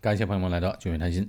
[0.00, 1.28] 感谢朋友们来到九月谈心。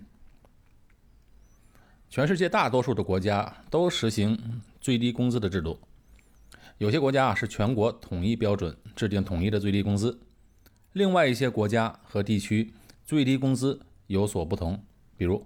[2.07, 5.79] 全世界大多数的国家都实行最低工资的制度，
[6.77, 10.11] 有些国家啊是全国统一标准，制定统一的最低工资；
[10.93, 12.71] 另外一些国家和地区
[13.03, 14.79] 最低工资有所不同，
[15.17, 15.43] 比如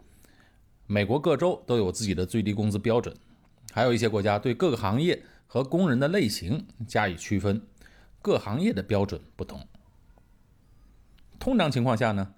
[0.85, 3.15] 美国各州都有自己的最低工资标准，
[3.71, 7.61] 还有一些国家对各个行业和工人的类型加以区分，
[8.21, 9.65] 各行业的标准不同。
[11.39, 12.33] 通常情况下呢？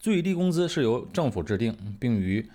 [0.00, 2.48] 最低工资是由政府制定，并与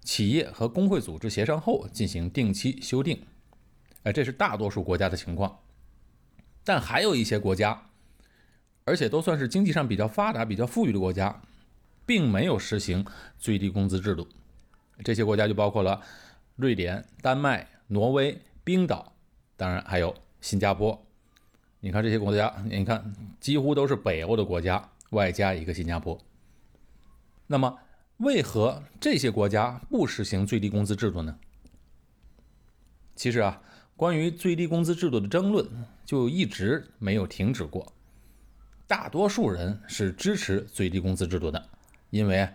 [0.00, 3.20] 企业和工会组织协商后进行定期修订。
[4.04, 5.58] 哎，这是大多数国家的情况。
[6.62, 7.90] 但还有一些国家，
[8.84, 11.42] 而且都算是经济上比较发达、比较富裕的国家，
[12.06, 13.04] 并没有实行
[13.40, 14.28] 最低工资制度。
[15.02, 16.00] 这些国家就包括了
[16.54, 19.12] 瑞典、丹麦、挪威、冰岛，
[19.56, 21.04] 当然还有新加坡。
[21.80, 26.16] 你看这些国家，你看几乎都是北欧的国家，外加一个新加坡。
[27.46, 27.78] 那么，
[28.18, 31.38] 为何这些国家不实行最低工资制度呢？
[33.14, 33.62] 其实啊，
[33.96, 35.68] 关于最低工资制度的争论
[36.04, 37.92] 就一直没有停止过。
[38.86, 41.68] 大多数人是支持最低工资制度的，
[42.10, 42.48] 因为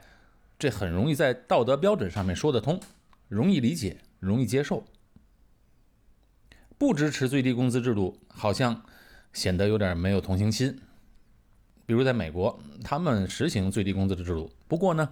[0.58, 2.80] 这很容易在道德标准上面说得通，
[3.28, 4.83] 容易理解，容易接受。
[6.78, 8.83] 不支持最低工资制度，好像
[9.33, 10.80] 显得有点没有同情心。
[11.85, 14.52] 比如在美国，他们实行最低工资的制度。
[14.70, 15.09] 不过呢，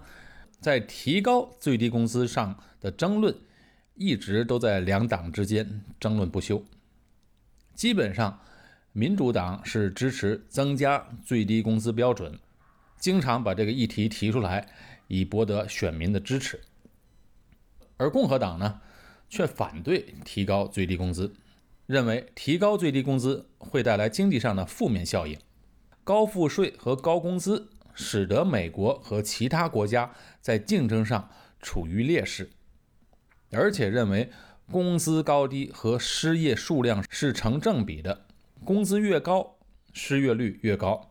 [0.60, 3.36] 在提高最低工资上的争论，
[3.94, 6.64] 一直都在两党之间争论不休。
[7.74, 8.40] 基本上，
[8.92, 12.38] 民主党是支持增加最低工资标准，
[13.00, 14.68] 经常把这个议题提出来，
[15.08, 16.60] 以博得选民的支持。
[17.96, 18.80] 而共和党呢，
[19.28, 21.34] 却反对提高最低工资，
[21.86, 25.36] 认为提高最低工资会带来经济上的负面效应。
[26.04, 31.28] 高赋税和高工资使得美国和其他国家在竞争上
[31.60, 32.48] 处于劣势，
[33.50, 34.30] 而且认为
[34.70, 38.26] 工资高低和失业数量是成正比的，
[38.64, 39.56] 工资越高，
[39.92, 41.10] 失业率越高。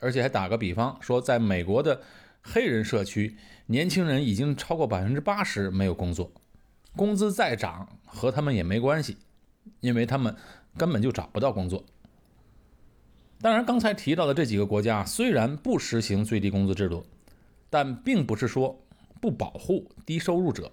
[0.00, 2.02] 而且还打个比方说，在美国的
[2.42, 3.36] 黑人社区，
[3.66, 6.32] 年轻人已经超过百分之八十没有工作，
[6.96, 9.16] 工资再涨和他们也没关系，
[9.78, 10.34] 因为他们
[10.76, 11.84] 根本就找不到工作。
[13.44, 17.04] 当然，刚才提到的这几个国家虽然不实行最低工资制度，
[17.68, 18.82] 但并不是说
[19.20, 20.72] 不保护低收入者，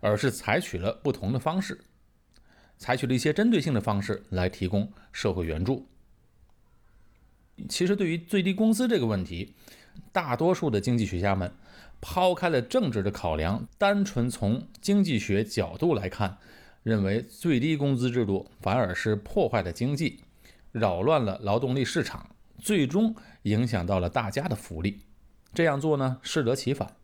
[0.00, 1.78] 而是采取了不同的方式，
[2.76, 5.86] 采取了一些针对性的方式来提供社会援助。
[7.68, 9.54] 其实，对于最低工资这个问题，
[10.10, 11.52] 大多数的经济学家们
[12.00, 16.36] 抛开了政治的考量，单纯从经济学角度来看，
[16.82, 20.18] 认为最低工资制度反而是破坏了经济。
[20.78, 25.06] 扰乱了劳动力市场，最终影响到了大家的福利。
[25.54, 26.96] 这样做呢，适得其反。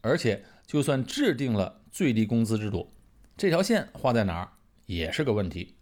[0.00, 2.92] 而且，就算制定了最低工资制度，
[3.36, 4.48] 这条线画在哪儿
[4.86, 5.76] 也是个问题。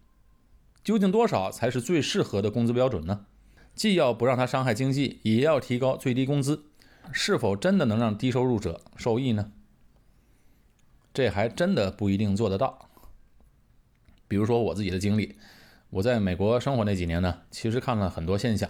[0.83, 3.25] 究竟多少才是最适合的工资标准呢？
[3.73, 6.65] 既要不让它伤害经济，也要提高最低工资，
[7.11, 9.51] 是否真的能让低收入者受益呢？
[11.11, 12.87] 这还真的不一定做得到。
[14.27, 15.35] 比如说我自己的经历。
[15.93, 18.67] 我在美国生活那几年呢，其实看了很多现象，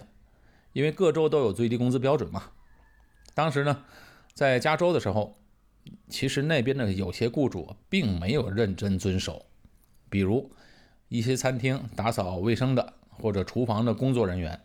[0.74, 2.50] 因为各州都有最低工资标准嘛。
[3.32, 3.82] 当时呢，
[4.34, 5.38] 在加州的时候，
[6.10, 9.46] 其实那边的有些雇主并没有认真遵守，
[10.10, 10.50] 比如
[11.08, 14.60] 一些餐厅打扫卫生的或者厨房的工作人员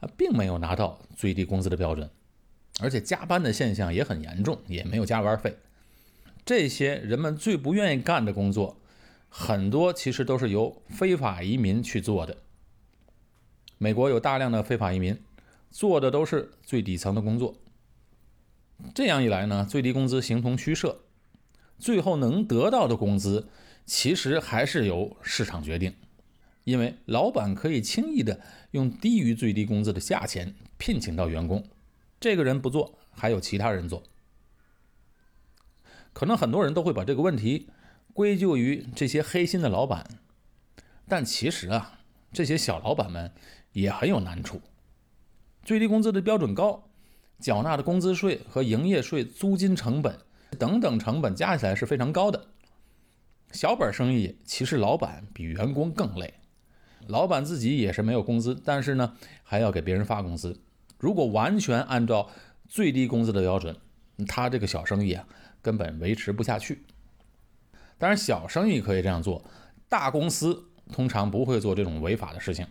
[0.00, 2.10] 啊，并没有拿到最低工资的标准，
[2.78, 5.56] 而且加班的现象也很严重，也没有加班费。
[6.44, 8.76] 这些人们最不愿意干的工作。
[9.38, 12.38] 很多其实都是由非法移民去做的。
[13.76, 15.14] 美国有大量的非法移民，
[15.70, 17.54] 做的都是最底层的工作。
[18.94, 21.00] 这样一来呢，最低工资形同虚设，
[21.78, 23.46] 最后能得到的工资
[23.84, 25.94] 其实还是由市场决定，
[26.64, 31.62] 因为老板可以轻易的用低于最低工资的价钱聘请到员工，
[32.18, 34.02] 这个人不做，还有其他人做。
[36.14, 37.68] 可能很多人都会把这个问题。
[38.16, 40.02] 归咎于这些黑心的老板，
[41.06, 42.00] 但其实啊，
[42.32, 43.30] 这些小老板们
[43.72, 44.58] 也很有难处。
[45.62, 46.88] 最低工资的标准高，
[47.40, 50.18] 缴纳的工资税和营业税、租金成本
[50.58, 52.42] 等等成本加起来是非常高的。
[53.52, 56.32] 小本生意其实老板比员工更累，
[57.08, 60.58] 老板自己也是没有工资，但是呢还要给别人发工资。
[60.98, 62.30] 如果完全按照
[62.66, 63.76] 最低工资的标准，
[64.26, 65.28] 他这个小生意啊
[65.60, 66.82] 根本维持不下去。
[67.98, 69.42] 当然，小生意可以这样做，
[69.88, 72.66] 大公司通常不会做这种违法的事情。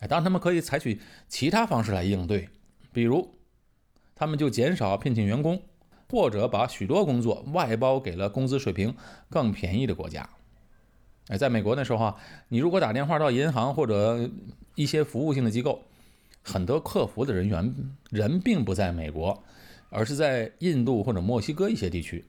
[0.00, 2.48] 哎，当他们可以采取其他方式来应对，
[2.92, 3.34] 比如，
[4.16, 5.62] 他们就减少聘请员工，
[6.10, 8.94] 或者把许多工作外包给了工资水平
[9.30, 10.28] 更便宜的国家。
[11.28, 12.16] 哎，在美国那时候啊，
[12.48, 14.28] 你如果打电话到银行或者
[14.74, 15.80] 一些服务性的机构，
[16.42, 17.74] 很多客服的人员
[18.10, 19.40] 人并不在美国，
[19.88, 22.24] 而是在印度或者墨西哥一些地区。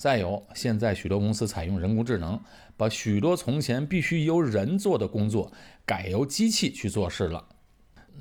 [0.00, 2.40] 再有，现在许多公司采用人工智能，
[2.74, 5.52] 把许多从前必须由人做的工作
[5.84, 7.46] 改由机器去做事了。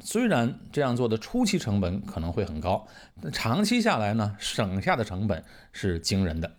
[0.02, 2.86] 虽然这样做的初期成本可能会很高，
[3.22, 5.42] 但长期下来呢，省下的成本
[5.72, 6.54] 是惊人的。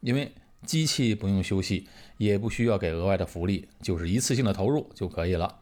[0.00, 0.30] 因为
[0.66, 5.60] 机器不用休息，也不需要给额外的福利，就是一次性的投入就可以了。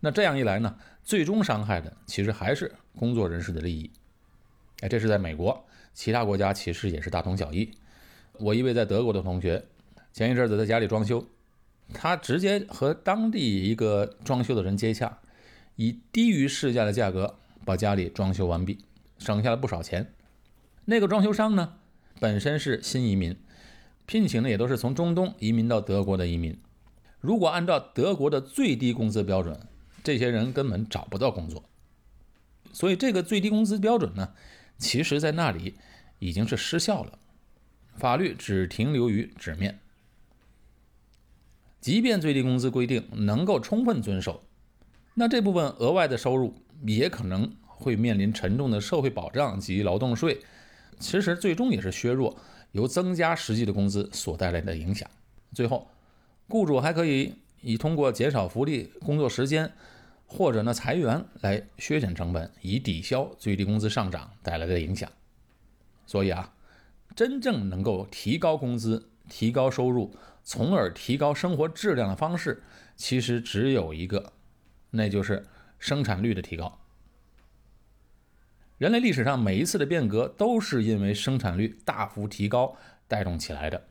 [0.00, 0.74] 那这样一来呢，
[1.04, 3.90] 最终伤害的其实还是工作人士的利益。
[4.80, 7.70] 哎，这是在美国，其他国家其实也是大同小异。
[8.38, 9.64] 我一位在德国的同学，
[10.12, 11.24] 前一阵子在家里装修，
[11.92, 15.18] 他直接和当地一个装修的人接洽，
[15.76, 18.78] 以低于市价的价格把家里装修完毕，
[19.18, 20.12] 省下了不少钱。
[20.86, 21.74] 那个装修商呢，
[22.18, 23.36] 本身是新移民，
[24.06, 26.58] 聘请的也都是从中东移民到德国的移民。
[27.20, 29.60] 如果按照德国的最低工资标准，
[30.02, 31.62] 这些人根本找不到工作。
[32.72, 34.32] 所以这个最低工资标准呢，
[34.78, 35.76] 其实在那里
[36.18, 37.18] 已经是失效了。
[37.94, 39.78] 法律只停留于纸面，
[41.80, 44.42] 即便最低工资规定能够充分遵守，
[45.14, 46.54] 那这部分额外的收入
[46.84, 50.40] 也可能会面临沉重的社会保障及劳动税，
[50.98, 52.36] 其实最终也是削弱
[52.72, 55.08] 由增加实际的工资所带来的影响。
[55.52, 55.88] 最后，
[56.48, 59.70] 雇主还可以以通过减少福利、工作时间，
[60.26, 65.08] 或者呢裁员来削减成本，以抵消最低工资上涨带来的影响。
[66.06, 66.52] 所以啊。
[67.14, 72.62] 真正能够提高工资、提高收入，从而提高生活质量的方式，
[72.96, 74.32] 其实只有一个，
[74.90, 75.46] 那就是
[75.78, 76.78] 生产率的提高。
[78.78, 82.76] 人类历史上每一次的变革都是因为生产率大幅提高
[83.06, 83.84] 带动起来的，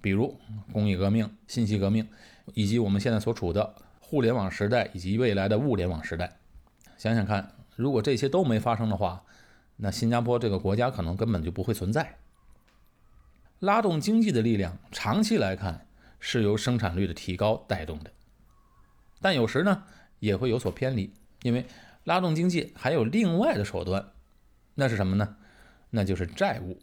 [0.00, 0.38] 比如
[0.72, 2.08] 工业革命、信息革命，
[2.54, 6.38] 以及我们现在所处的互联网时代以及未来的物联网时代。
[6.96, 9.22] 想想看，如果这些都没发生的话，
[9.76, 12.18] 那新加坡这个国家可能根本就不会存在。
[13.60, 15.86] 拉动经济的力量，长期来看
[16.20, 18.12] 是由生产率的提高带动的，
[19.20, 19.84] 但有时呢
[20.18, 21.12] 也会有所偏离，
[21.42, 21.66] 因为
[22.04, 24.12] 拉动经济还有另外的手段，
[24.74, 25.36] 那是什么呢？
[25.90, 26.78] 那就是债务。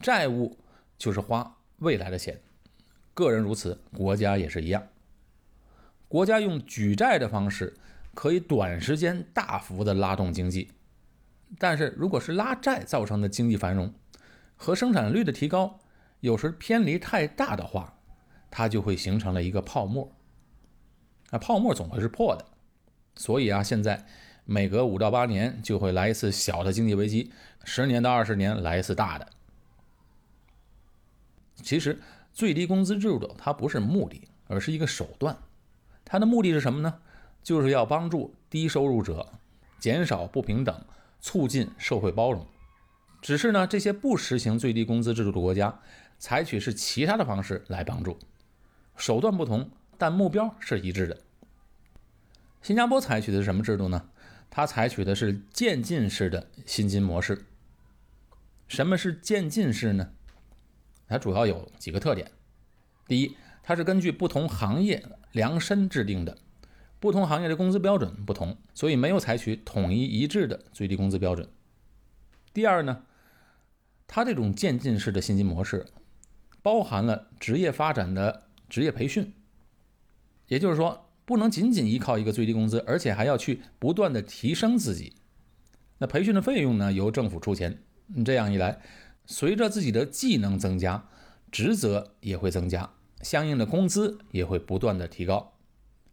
[0.00, 0.58] 债务
[0.96, 2.40] 就是花未来的钱，
[3.14, 4.88] 个人如此，国家也是一样。
[6.08, 7.76] 国家用举债的方式，
[8.14, 10.70] 可以短时间大幅的拉动经济。
[11.58, 13.92] 但是，如果是拉债造成的经济繁荣
[14.56, 15.80] 和生产率的提高
[16.20, 17.98] 有时偏离太大的话，
[18.50, 20.10] 它就会形成了一个泡沫。
[21.30, 22.44] 那泡沫总会是破的，
[23.14, 24.06] 所以啊，现在
[24.44, 27.32] 每隔五到八年就会来一次小的经济危机，
[27.64, 29.28] 十年到二十年来一次大的。
[31.56, 32.00] 其实，
[32.32, 35.36] 最低工资制度它不是目的，而是一个手段。
[36.04, 37.00] 它的目的是什么呢？
[37.42, 39.32] 就是要帮助低收入者
[39.78, 40.84] 减少不平等。
[41.22, 42.46] 促进社会包容，
[43.22, 45.80] 只是呢，这些不实行最低工资制度的国家，
[46.18, 48.18] 采取是其他的方式来帮助，
[48.96, 51.22] 手段不同，但目标是一致的。
[52.60, 54.08] 新加坡采取的是什么制度呢？
[54.50, 57.46] 它采取的是渐进式的薪金模式。
[58.66, 60.10] 什么是渐进式呢？
[61.06, 62.32] 它主要有几个特点：
[63.06, 66.36] 第一，它是根据不同行业量身制定的。
[67.02, 71.48] 不同行业的工资标准不同，所以没有采取统一一致的最低工资标准。
[72.54, 73.02] 第二呢，
[74.06, 75.88] 它这种渐进式的薪金模式
[76.62, 79.34] 包含了职业发展的职业培训，
[80.46, 85.16] 也就是说，不能仅仅依靠一个最低工资，而且还要去不断的提升自己。
[85.98, 87.82] 那培训的费用呢，由政府出钱。
[88.24, 88.80] 这样一来，
[89.26, 91.08] 随着自己的技能增加，
[91.50, 92.92] 职责也会增加，
[93.22, 95.58] 相应的工资也会不断的提高。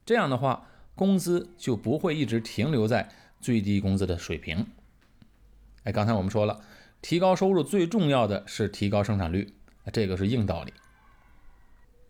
[0.03, 0.65] 这样的话。
[0.99, 3.07] 工资就不会一直停留在
[3.39, 4.67] 最低工资的水平。
[5.83, 6.59] 哎，刚才我们说了，
[7.01, 9.53] 提高收入最重要的是提高生产率，
[9.93, 10.73] 这个是硬道理。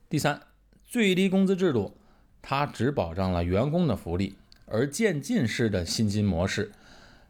[0.09, 0.41] 第三，
[0.83, 1.95] 最低工资制度
[2.41, 6.71] 它只保障了员工的福利，而渐进式的薪金模式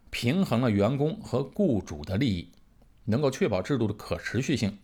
[0.10, 2.54] 平衡了员工和雇主的利益，
[3.04, 4.78] 能够确保制度的可持续性。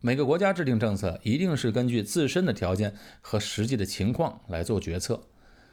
[0.00, 5.20] 每个国家制定政策一定是根据自身的条件和实际的情况来做决策。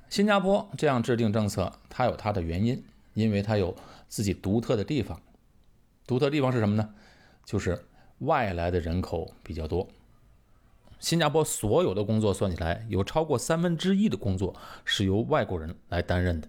[0.09, 3.75] 新加坡这样制定政策，它有它的原因，因为它有
[4.07, 5.21] 自己独特的地方。
[6.07, 6.89] 独特地方是什么呢？
[7.43, 7.85] 就是
[8.19, 9.87] 外来的人口比较多。
[10.99, 16.47] 新加坡所有的工作算起来，有超过三分之一的工作是由外国人来担任的。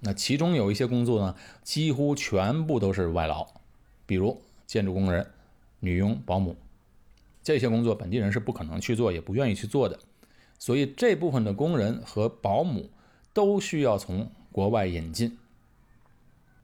[0.00, 3.46] 那其中有一些工作呢，几乎全部都是外劳，
[4.06, 5.26] 比如建筑工人、
[5.80, 6.56] 女佣、保姆，
[7.46, 9.96] 这些工作本地人是不可能去做，也不愿意去做的。
[10.58, 12.90] 所以这部分的工人和保姆
[13.32, 15.38] 都需要从国外引进。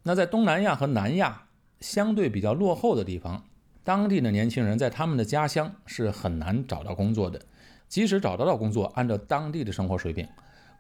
[0.03, 1.47] 那在东南亚和南亚
[1.79, 3.45] 相对比较落后的地方，
[3.85, 7.41] 当地的年轻人在他们的家乡是很难找到工作的，
[7.87, 10.29] 即使找得到工作，按照当地的生活水平，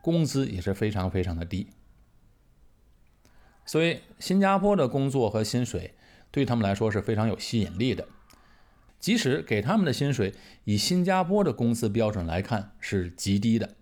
[0.02, 1.68] 工资也是非常非常的低。
[3.64, 5.94] 所以新加坡的工作和薪水
[6.32, 8.04] 对他们来说是非常有吸引力的。
[9.02, 10.32] 即使给他们的薪水
[10.62, 13.74] 以新加坡的工资标准来看是极低的，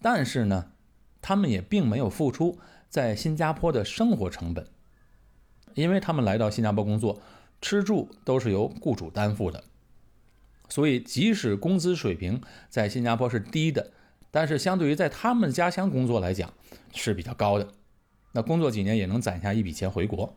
[0.00, 0.72] 但是呢，
[1.20, 4.66] 他们也并没有付出在新加坡的生活成本，
[5.74, 7.20] 因为他们来到新加坡工作，
[7.60, 9.62] 吃住都是由雇主担负的。
[10.70, 12.40] 所以，即使工资水平
[12.70, 13.92] 在新加坡是低的，
[14.30, 16.50] 但是相对于在他们家乡工作来讲
[16.94, 17.68] 是比较高的。
[18.32, 20.34] 那工作几年也能攒下一笔钱回国。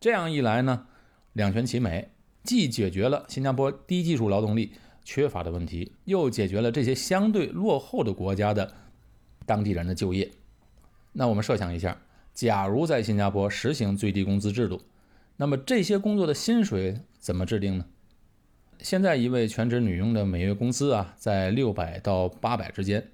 [0.00, 0.86] 这样一来呢，
[1.34, 2.12] 两全其美。
[2.46, 4.72] 既解决了新加坡低技术劳动力
[5.04, 8.72] 缺乏的问题，又解决了这些相对落后的国家的
[9.44, 10.30] 当地人的就业。
[11.12, 12.00] 那我们设想一下，
[12.32, 14.80] 假如在新加坡实行最低工资制度，
[15.36, 17.86] 那么这些工作的薪水怎么制定呢？
[18.78, 23.10] 现在一位全职女佣的每月工资啊，在六百到八百之间。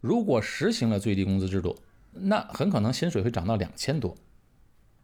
[0.00, 1.76] 如果实行了最低工资制度，
[2.12, 4.16] 那很可能薪水会涨到两千多。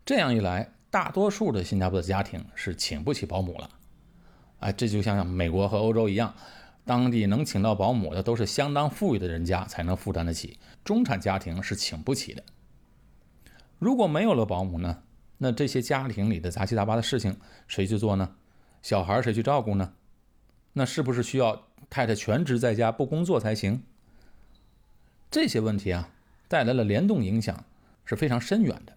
[0.05, 3.71] 这样一来，大多数的新加坡的家庭是请不起保姆了，
[4.59, 6.35] 哎，这就像美国和欧洲一样，
[6.85, 12.43] 当地能请到保姆的都是相当富裕的人家才能负担得起，中产家庭是请不起的。
[13.79, 15.03] 如果没有了保姆呢？
[15.39, 18.37] 那这些家庭里的杂七杂八的事情谁去做呢？
[18.83, 19.95] 小孩谁去照顾呢？
[20.73, 23.83] 那是不是需要太太全职在家不工作才行？
[25.31, 26.11] 这些问题啊，
[26.49, 27.65] 带来了联动影响
[28.05, 28.93] 是非常深远的。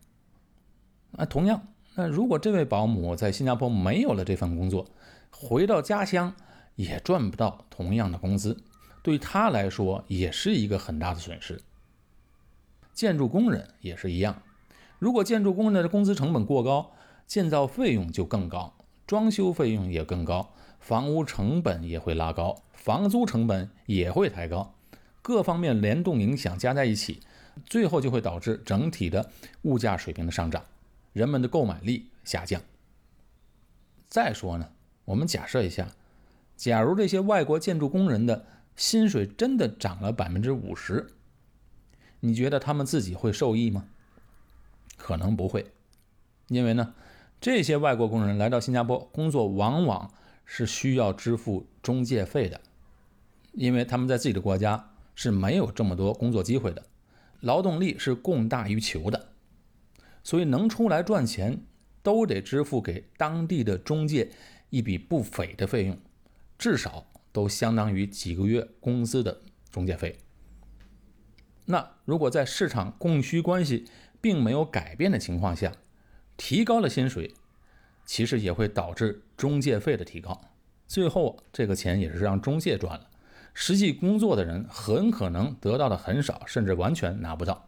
[1.18, 1.66] 啊，同样。
[1.96, 4.88] 那如果这位保姆在新加坡没有了这份工作，
[5.30, 6.34] 回到家乡
[6.76, 8.64] 也赚不到同样的工资，
[9.04, 11.62] 对他来说也是一个很大的损失。
[12.94, 14.42] 建筑工人也是一样，
[14.98, 16.92] 如果建筑工人的工资成本过高，
[17.28, 18.74] 建造费用就更高，
[19.06, 24.74] 装修费用也更高，房屋成本也会拉高，房租成本也会抬高，
[25.22, 27.20] 各方面联动影响加在一起，
[27.66, 29.30] 最后就会导致整体的
[29.62, 30.64] 物价水平的上涨。
[31.14, 32.62] 人们的购买力下降。
[34.10, 34.70] 再说呢，
[35.06, 35.88] 我们假设一下，
[36.58, 41.08] 假如这些外国建筑工人的薪水真的涨了百分之五十，
[42.20, 43.86] 你觉得他们自己会受益吗？
[44.98, 45.72] 可能不会，
[46.48, 46.94] 因为呢，
[47.42, 50.14] 这些外国工人来到新加坡工作，往往
[50.46, 52.62] 是需要支付中介费的，
[53.54, 56.86] 因为他们在自己的国家是没有这么多工作机会的，
[57.42, 59.33] 劳动力是供大于求的。
[60.24, 61.62] 所以能出来赚钱，
[62.02, 64.32] 都得支付给当地的中介
[64.70, 66.00] 一笔不菲的费用，
[66.58, 70.18] 至少都相当于几个月工资的中介费。
[71.66, 73.86] 那如果在市场供需关系
[74.22, 75.74] 并没有改变的情况下，
[76.38, 77.34] 提高了薪水，
[78.06, 80.40] 其实也会导致中介费的提高，
[80.88, 83.10] 最后这个钱也是让中介赚了，
[83.54, 87.68] 实际工作的人很可能得到的很少，甚至完全拿不到。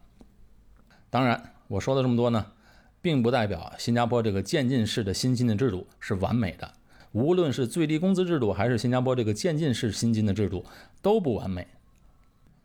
[1.10, 1.52] 当然。
[1.68, 2.52] 我说了这么多呢，
[3.00, 6.72] 并不代表新加坡这个渐进式的薪金的制度是完美的。
[7.12, 10.64] 无论是最低工资制度，还是新加坡这个渐进式薪金的制度，
[11.00, 11.66] 都不完美。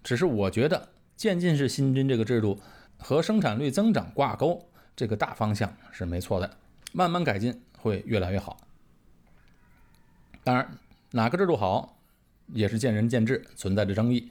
[0.03, 2.60] 只是我觉得渐进式薪金这个制度
[2.98, 6.58] 和生产率增长挂钩，这个大方向是没错的。
[6.91, 8.58] 慢慢改进会越来越好。
[10.43, 10.70] 当然，
[11.12, 11.98] 哪个制度好，
[12.53, 14.29] 也是见仁见智，存在着争议。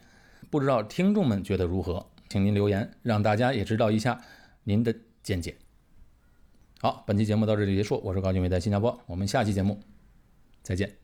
[0.51, 2.05] 不知道听众们觉得如何？
[2.29, 4.21] 请您留言，让大家也知道一下。
[4.65, 5.57] 您的见解。
[6.81, 8.01] 好，本期节目到这里结束。
[8.03, 8.99] 我是高俊伟，在新加坡。
[9.07, 9.81] 我们下期节目
[10.63, 11.00] 再见。